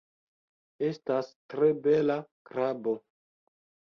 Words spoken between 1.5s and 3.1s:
tre bela krabo